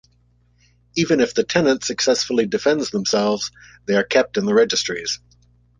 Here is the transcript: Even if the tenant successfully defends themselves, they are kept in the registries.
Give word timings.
Even 0.95 1.19
if 1.19 1.35
the 1.35 1.43
tenant 1.43 1.83
successfully 1.83 2.47
defends 2.47 2.89
themselves, 2.89 3.51
they 3.85 3.93
are 3.95 4.03
kept 4.03 4.35
in 4.35 4.45
the 4.47 4.53
registries. 4.55 5.19